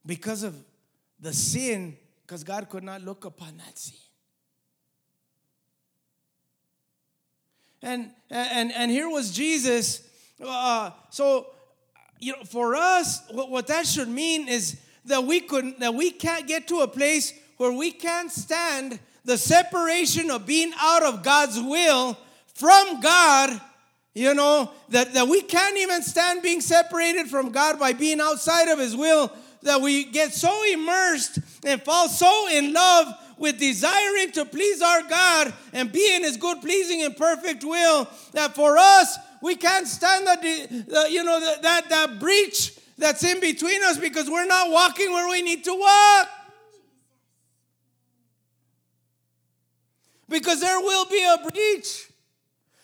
[0.06, 0.56] because of
[1.20, 3.98] the sin, because God could not look upon that sin.
[7.82, 10.06] And, and, and here was Jesus.
[10.44, 11.46] Uh, so,
[12.18, 16.10] you know, for us, what, what that should mean is that we couldn't, that we
[16.10, 18.98] can't get to a place where we can't stand
[19.30, 22.18] the separation of being out of God's will
[22.52, 23.60] from God,
[24.12, 28.66] you know, that, that we can't even stand being separated from God by being outside
[28.66, 29.30] of His will,
[29.62, 33.06] that we get so immersed and fall so in love
[33.38, 38.08] with desiring to please our God and be in His good, pleasing, and perfect will
[38.32, 43.22] that for us, we can't stand the, the you know, the, that, that breach that's
[43.22, 46.28] in between us because we're not walking where we need to walk.
[50.30, 52.06] Because there will be a breach.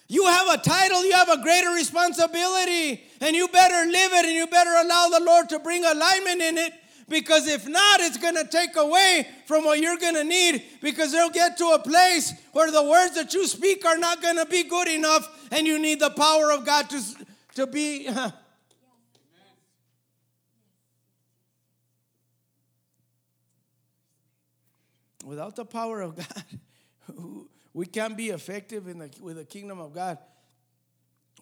[0.08, 4.34] You have a title, you have a greater responsibility, and you better live it and
[4.34, 6.72] you better allow the Lord to bring alignment in it.
[7.08, 10.64] Because if not, it's going to take away from what you're going to need.
[10.82, 14.34] Because they'll get to a place where the words that you speak are not going
[14.36, 17.00] to be good enough, and you need the power of God to,
[17.54, 18.08] to be.
[25.24, 26.44] Without the power of God,
[27.72, 30.18] we can't be effective in the, with the kingdom of God.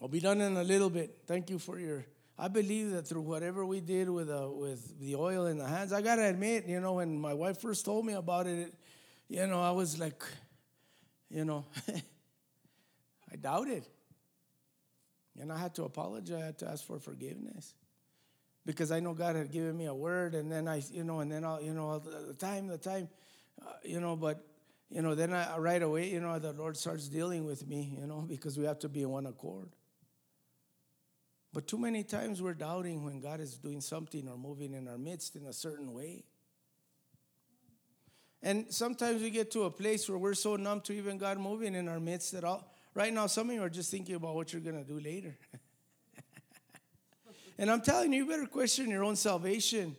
[0.01, 1.19] I'll be done in a little bit.
[1.25, 2.05] Thank you for your.
[2.37, 5.93] I believe that through whatever we did with uh, with the oil in the hands,
[5.93, 8.73] I gotta admit, you know, when my wife first told me about it, it
[9.29, 10.21] you know, I was like,
[11.29, 11.65] you know,
[13.31, 13.85] I doubted.
[15.39, 17.73] And I had to apologize, I had to ask for forgiveness.
[18.65, 21.31] Because I know God had given me a word, and then I, you know, and
[21.31, 23.09] then I'll, you know, the time, the time,
[23.61, 24.43] uh, you know, but,
[24.89, 28.07] you know, then I, right away, you know, the Lord starts dealing with me, you
[28.07, 29.69] know, because we have to be in one accord.
[31.53, 34.97] But too many times we're doubting when God is doing something or moving in our
[34.97, 36.25] midst in a certain way.
[38.43, 41.73] And sometimes we get to a place where we're so numb to even God moving
[41.73, 44.51] in our midst that all, right now some of you are just thinking about what
[44.51, 45.35] you're going to do later.
[47.57, 49.95] and I'm telling you, you better question your own salvation.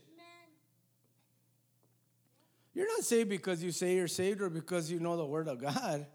[2.77, 5.63] You're not saved because you say you're saved or because you know the Word of
[5.63, 6.07] God.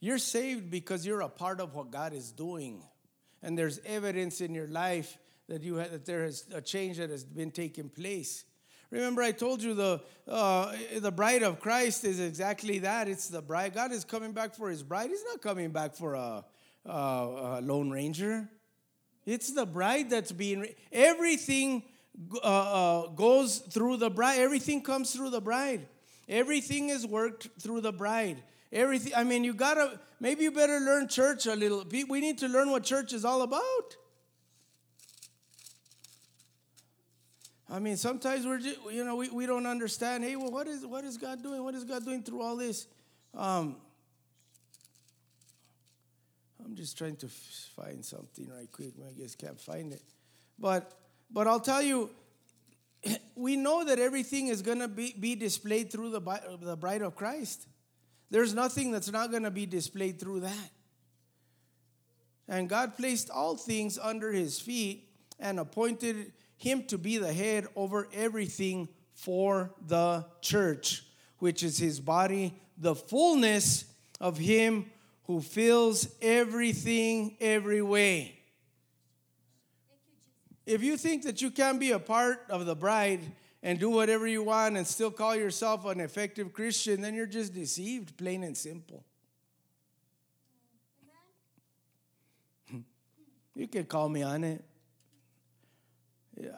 [0.00, 2.82] You're saved because you're a part of what God is doing.
[3.44, 5.16] And there's evidence in your life
[5.48, 8.44] that, you have, that there is a change that has been taking place.
[8.90, 13.06] Remember, I told you the, uh, the bride of Christ is exactly that.
[13.06, 13.72] It's the bride.
[13.72, 15.10] God is coming back for his bride.
[15.10, 16.44] He's not coming back for a,
[16.86, 18.48] a, a Lone Ranger.
[19.26, 21.84] It's the bride that's being, everything
[22.42, 24.38] uh, uh, goes through the bride.
[24.38, 25.86] Everything comes through the bride.
[26.28, 28.42] Everything is worked through the bride.
[28.72, 31.84] Everything, I mean, you gotta, maybe you better learn church a little.
[32.08, 33.96] We need to learn what church is all about.
[37.70, 40.22] I mean, sometimes we're just, you know, we, we don't understand.
[40.22, 41.62] Hey, well, what is, what is God doing?
[41.64, 42.86] What is God doing through all this?
[43.32, 43.76] Um,
[46.64, 48.94] I'm just trying to find something right quick.
[49.08, 50.02] I guess can't find it.
[50.58, 50.92] But,
[51.30, 52.10] but I'll tell you,
[53.34, 56.20] we know that everything is going to be, be displayed through the,
[56.60, 57.66] the bride of Christ.
[58.30, 60.70] There's nothing that's not going to be displayed through that.
[62.48, 65.08] And God placed all things under his feet
[65.38, 71.04] and appointed him to be the head over everything for the church,
[71.38, 73.84] which is his body, the fullness
[74.20, 74.90] of him
[75.24, 78.33] who fills everything every way.
[80.66, 83.20] If you think that you can be a part of the bride
[83.62, 87.52] and do whatever you want and still call yourself an effective Christian, then you're just
[87.52, 89.04] deceived, plain and simple.
[93.54, 94.64] you can call me on it.
[96.36, 96.50] Yeah.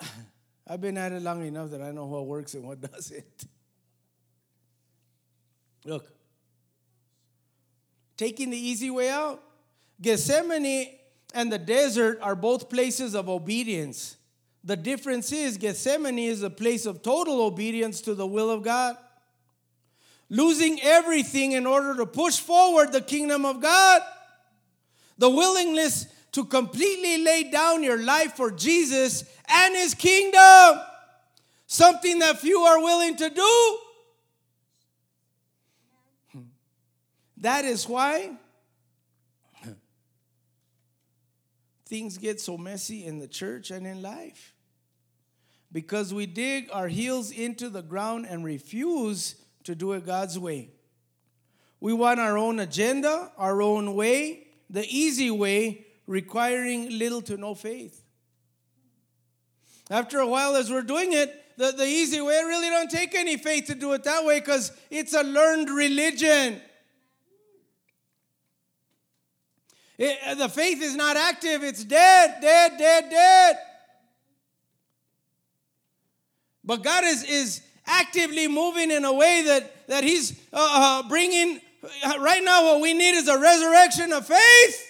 [0.66, 3.24] I've been at it long enough that I know what works and what doesn't.
[5.84, 6.06] Look,
[8.16, 9.42] taking the easy way out,
[10.00, 11.01] Gethsemane
[11.34, 14.16] and the desert are both places of obedience.
[14.64, 18.96] The difference is Gethsemane is a place of total obedience to the will of God.
[20.28, 24.02] Losing everything in order to push forward the kingdom of God.
[25.18, 30.80] The willingness to completely lay down your life for Jesus and his kingdom.
[31.66, 33.78] Something that few are willing to do.
[37.38, 38.30] That is why
[41.92, 44.54] things get so messy in the church and in life.
[45.70, 49.34] Because we dig our heels into the ground and refuse
[49.64, 50.70] to do it God's way.
[51.80, 57.54] We want our own agenda, our own way, the easy way, requiring little to no
[57.54, 58.02] faith.
[59.90, 63.36] After a while, as we're doing it, the, the easy way really don't take any
[63.36, 66.58] faith to do it that way because it's a learned religion.
[70.04, 73.56] It, the faith is not active, it's dead, dead, dead, dead.
[76.64, 81.60] But God is, is actively moving in a way that, that He's uh, uh, bringing.
[82.18, 84.88] Right now, what we need is a resurrection of faith.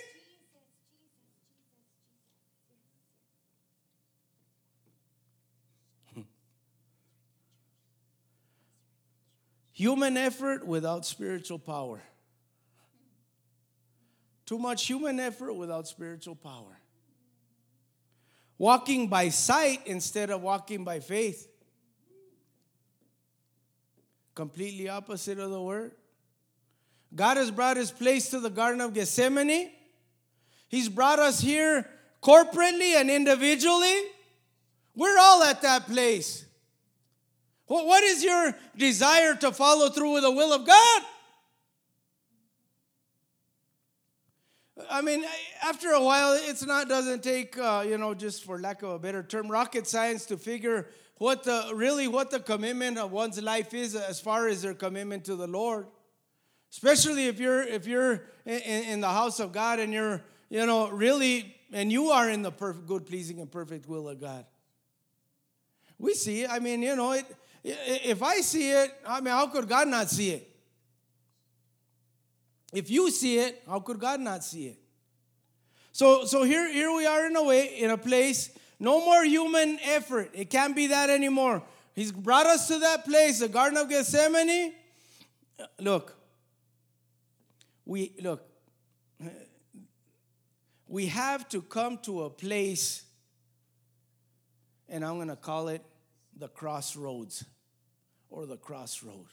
[9.72, 12.00] Human effort without spiritual power.
[14.52, 16.78] Too much human effort without spiritual power.
[18.58, 21.48] Walking by sight instead of walking by faith.
[24.34, 25.92] Completely opposite of the word.
[27.14, 29.70] God has brought his place to the Garden of Gethsemane.
[30.68, 31.88] He's brought us here
[32.22, 34.02] corporately and individually.
[34.94, 36.44] We're all at that place.
[37.68, 41.02] What is your desire to follow through with the will of God?
[44.90, 45.24] I mean,
[45.62, 48.98] after a while, it's not doesn't take uh, you know just for lack of a
[48.98, 53.74] better term, rocket science to figure what the really what the commitment of one's life
[53.74, 55.86] is as far as their commitment to the Lord.
[56.70, 60.88] Especially if you're if you're in, in the house of God and you're you know
[60.88, 64.46] really and you are in the perfect, good, pleasing, and perfect will of God.
[65.98, 66.50] We see it.
[66.50, 67.26] I mean, you know it
[67.64, 70.51] if I see it, I mean, how could God not see it?
[72.72, 74.78] If you see it, how could God not see it?
[75.92, 78.50] So, so here, here we are in a way, in a place,
[78.80, 80.30] no more human effort.
[80.32, 81.62] It can't be that anymore.
[81.94, 84.72] He's brought us to that place, the Garden of Gethsemane.
[85.78, 86.16] Look,
[87.84, 88.48] we look,
[90.88, 93.04] we have to come to a place,
[94.88, 95.82] and I'm gonna call it
[96.34, 97.44] the crossroads
[98.30, 99.26] or the crossroad.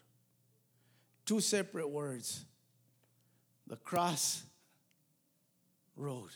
[1.26, 2.44] Two separate words.
[3.70, 4.44] The cross
[5.96, 6.30] road.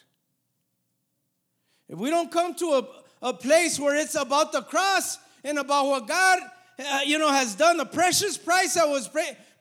[1.89, 2.65] If we don't come to
[3.21, 6.39] a, a place where it's about the cross and about what God,
[6.79, 9.09] uh, you know, has done, the precious price that was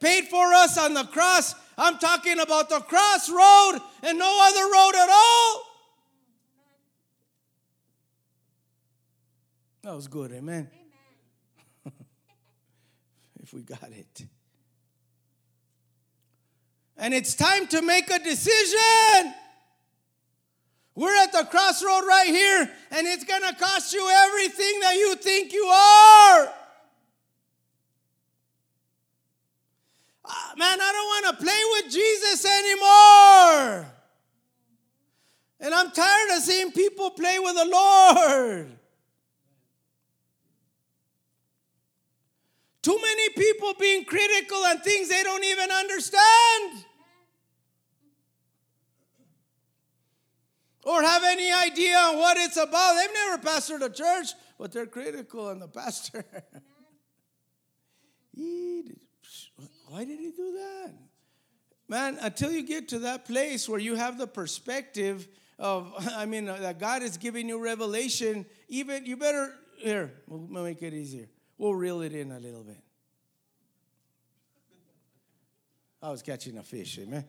[0.01, 4.65] paid for us on the cross, I'm talking about the cross road and no other
[4.65, 5.63] road at all.
[9.83, 10.71] That was good, amen.
[11.85, 11.93] amen.
[13.43, 14.27] if we got it.
[17.03, 19.35] And it's time to make a decision.
[20.95, 25.17] We're at the crossroad right here, and it's going to cost you everything that you
[25.17, 26.53] think you are.
[30.25, 33.93] Uh, man, I don't want to play with Jesus anymore.
[35.59, 38.79] And I'm tired of seeing people play with the Lord.
[42.81, 46.85] Too many people being critical on things they don't even understand.
[50.85, 52.97] Or have any idea on what it's about.
[52.97, 54.29] They've never pastored a church,
[54.59, 56.25] but they're critical on the pastor.
[59.89, 60.95] Why did he do that?
[61.89, 65.29] Man, until you get to that place where you have the perspective
[65.59, 70.83] of, I mean, that God is giving you revelation, even you better, here, we'll make
[70.83, 71.29] it easier.
[71.59, 72.83] We'll reel it in a little bit.
[76.03, 77.25] I was catching a fish, amen.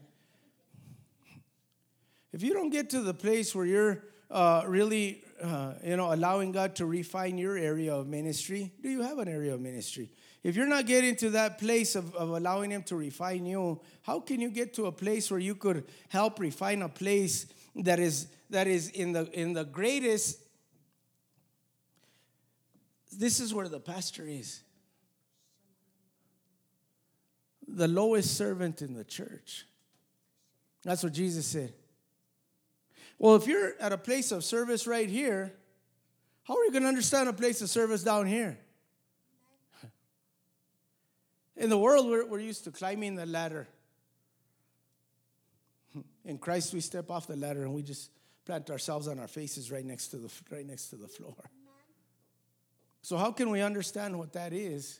[2.33, 6.51] If you don't get to the place where you're uh, really, uh, you know, allowing
[6.51, 10.09] God to refine your area of ministry, do you have an area of ministry?
[10.41, 14.19] If you're not getting to that place of, of allowing Him to refine you, how
[14.19, 18.27] can you get to a place where you could help refine a place that is
[18.49, 20.39] that is in the in the greatest?
[23.15, 24.63] This is where the pastor is.
[27.67, 29.67] The lowest servant in the church.
[30.83, 31.73] That's what Jesus said.
[33.23, 35.53] Well, if you're at a place of service right here,
[36.43, 38.59] how are you going to understand a place of service down here?
[41.55, 43.69] In the world, we're, we're used to climbing the ladder.
[46.25, 48.11] In Christ, we step off the ladder and we just
[48.43, 51.37] plant ourselves on our faces right next to the, right next to the floor.
[53.03, 54.99] So, how can we understand what that is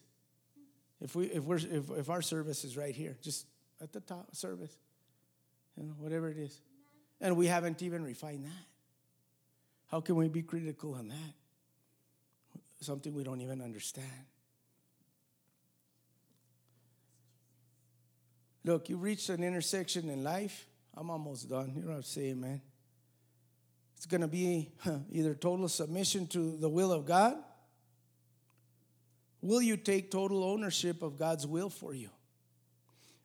[1.02, 3.48] if, we, if, we're, if, if our service is right here, just
[3.82, 4.78] at the top service,
[5.76, 6.62] you know, whatever it is?
[7.22, 8.66] And we haven't even refined that.
[9.88, 11.34] How can we be critical on that?
[12.82, 14.08] Something we don't even understand.
[18.66, 20.66] Look, you reached an intersection in life.
[20.96, 21.74] I'm almost done.
[21.76, 22.62] You know what I'm saying, man?
[23.98, 24.70] It's going to be
[25.12, 27.38] either total submission to the will of God.
[29.42, 32.10] Will you take total ownership of God's will for you?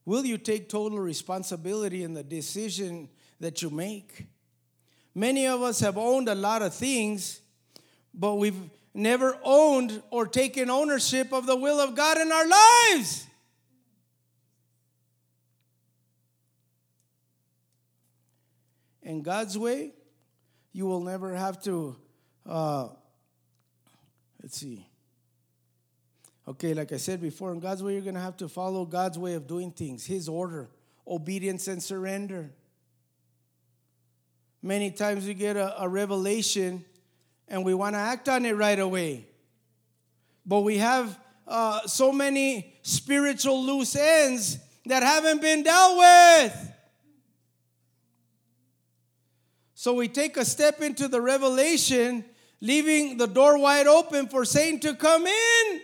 [0.05, 3.09] Will you take total responsibility in the decision
[3.41, 4.27] that you make.
[5.15, 7.41] Many of us have owned a lot of things,
[8.15, 13.27] but we've never owned or taken ownership of the will of God in our lives.
[19.03, 19.93] In God's way,
[20.73, 21.97] you will never have to,
[22.47, 22.89] uh,
[24.43, 24.87] let's see.
[26.47, 29.19] Okay, like I said before, in God's way, you're going to have to follow God's
[29.19, 30.69] way of doing things, His order,
[31.07, 32.51] obedience, and surrender.
[34.63, 36.85] Many times we get a, a revelation
[37.47, 39.27] and we want to act on it right away.
[40.45, 46.73] But we have uh, so many spiritual loose ends that haven't been dealt with.
[49.75, 52.25] So we take a step into the revelation,
[52.61, 55.81] leaving the door wide open for Satan to come in.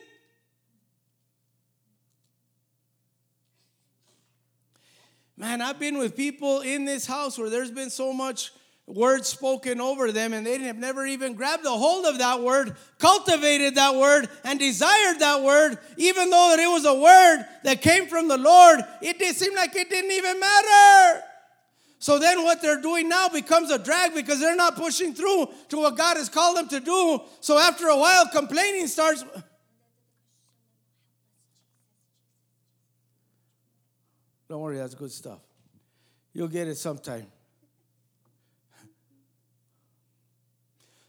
[5.37, 8.53] Man, I've been with people in this house where there's been so much
[8.87, 12.76] word spoken over them and they have never even grabbed a hold of that word,
[12.99, 17.80] cultivated that word, and desired that word, even though that it was a word that
[17.80, 21.22] came from the Lord, it did seem like it didn't even matter.
[21.99, 25.78] So then what they're doing now becomes a drag because they're not pushing through to
[25.78, 27.22] what God has called them to do.
[27.41, 29.24] So after a while, complaining starts.
[34.51, 35.41] Don't worry, that's good stuff.
[36.35, 37.26] You'll get it sometime.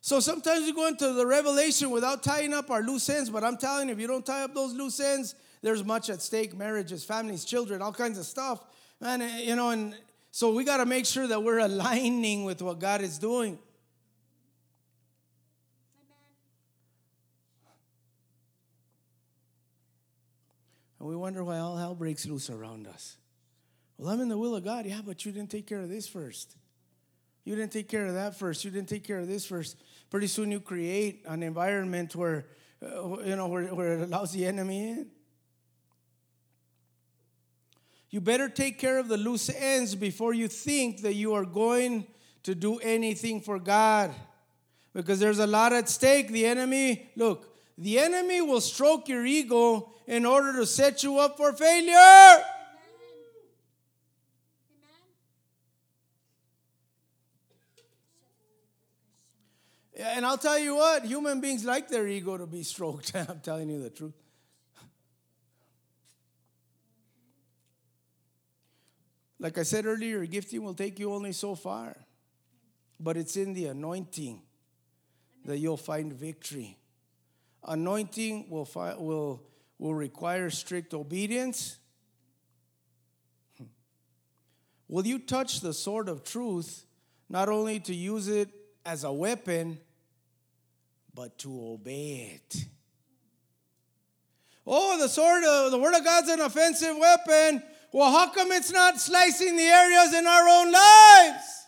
[0.06, 3.58] So sometimes we go into the revelation without tying up our loose ends, but I'm
[3.58, 5.34] telling you, if you don't tie up those loose ends,
[5.64, 8.64] there's much at stake marriages, families, children, all kinds of stuff.
[9.02, 9.98] And, eh, you know, and
[10.30, 13.58] so we got to make sure that we're aligning with what God is doing.
[21.00, 23.18] And we wonder why all hell breaks loose around us.
[23.98, 24.86] Well, I'm in the will of God.
[24.86, 26.58] Yeah, but you didn't take care of this first.
[27.46, 28.66] You didn't take care of that first.
[28.66, 29.78] You didn't take care of this first.
[30.10, 32.46] Pretty soon you create an environment where,
[32.82, 35.08] uh, you know, where, where it allows the enemy in.
[38.10, 42.08] You better take care of the loose ends before you think that you are going
[42.44, 44.14] to do anything for God.
[44.94, 46.30] Because there's a lot at stake.
[46.30, 51.36] The enemy, look, the enemy will stroke your ego in order to set you up
[51.36, 52.44] for failure.
[59.98, 63.16] And I'll tell you what, human beings like their ego to be stroked.
[63.16, 64.14] I'm telling you the truth.
[69.40, 71.96] Like I said earlier, gifting will take you only so far.
[73.00, 74.42] But it's in the anointing
[75.46, 76.78] that you'll find victory.
[77.64, 79.44] Anointing will, fi- will,
[79.78, 81.78] will require strict obedience.
[84.88, 86.86] Will you touch the sword of truth,
[87.30, 88.50] not only to use it
[88.86, 89.80] as a weapon,
[91.16, 92.66] but to obey it.
[94.68, 97.64] Oh, the sword of the word of God's an offensive weapon.
[97.92, 101.66] Well, how come it's not slicing the areas in our own lives?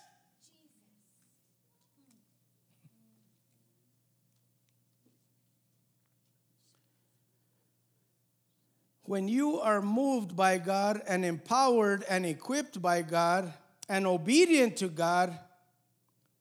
[9.04, 13.54] When you are moved by God and empowered and equipped by God
[13.88, 15.38] and obedient to God,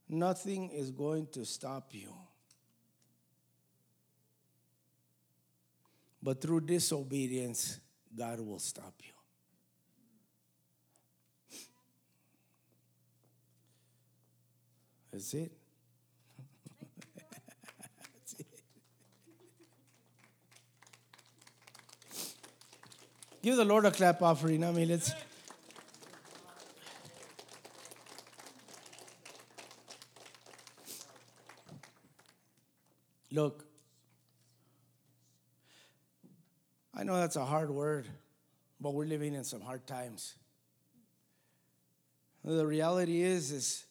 [0.08, 2.15] nothing is going to stop you.
[6.26, 7.78] But through disobedience,
[8.18, 9.12] God will stop you.
[15.12, 15.52] That's it.
[23.42, 24.64] Give the Lord a clap offering.
[24.64, 25.12] I mean, let's.
[33.30, 33.65] Look,
[36.98, 38.08] I know that's a hard word,
[38.80, 40.34] but we're living in some hard times.
[42.42, 43.84] The reality is, is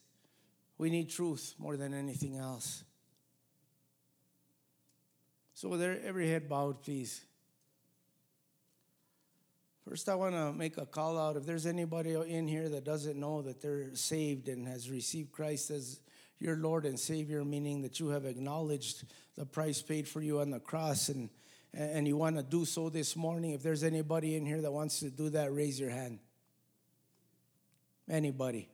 [0.80, 2.84] we need truth more than anything else.
[5.54, 7.22] So, with every head bowed, please.
[9.88, 11.38] First, I want to make a call out.
[11.38, 15.70] If there's anybody in here that doesn't know that they're saved and has received Christ
[15.70, 16.00] as
[16.40, 19.04] your Lord and Savior, meaning that you have acknowledged
[19.38, 21.30] the price paid for you on the cross and,
[21.76, 25.00] and you want to do so this morning, if there's anybody in here that wants
[25.02, 26.20] to do that, raise your hand.
[28.10, 28.70] Anybody?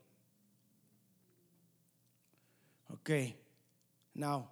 [2.94, 3.36] Okay.
[4.14, 4.50] Now,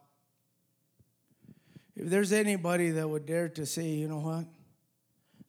[1.96, 4.46] if there's anybody that would dare to say, you know what?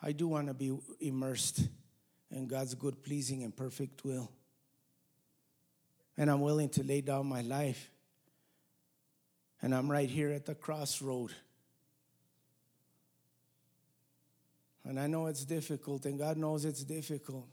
[0.02, 1.68] I do want to be immersed
[2.30, 4.30] in God's good, pleasing, and perfect will
[6.20, 7.90] and I'm willing to lay down my life.
[9.62, 11.32] And I'm right here at the crossroad.
[14.84, 17.46] And I know it's difficult, and God knows it's difficult.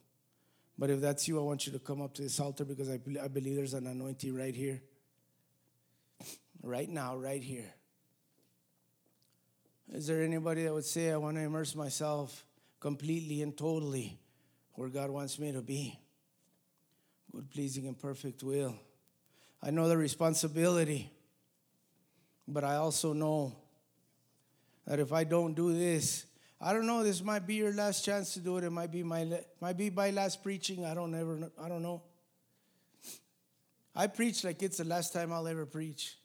[0.77, 2.99] But if that's you, I want you to come up to this altar because I,
[3.21, 4.81] I believe there's an anointing right here.
[6.61, 7.73] Right now, right here.
[9.93, 12.45] Is there anybody that would say, I want to immerse myself
[12.79, 14.19] completely and totally
[14.73, 15.99] where God wants me to be?
[17.37, 18.75] good, pleasing, and perfect will.
[19.61, 21.11] I know the responsibility,
[22.47, 23.55] but I also know
[24.87, 26.25] that if I don't do this,
[26.59, 27.03] I don't know.
[27.03, 28.63] This might be your last chance to do it.
[28.63, 29.27] It might be my
[29.61, 30.85] might be my last preaching.
[30.85, 31.51] I don't ever.
[31.61, 32.01] I don't know.
[33.95, 36.16] I preach like it's the last time I'll ever preach.